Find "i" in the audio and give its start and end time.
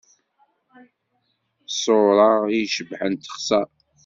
2.47-2.57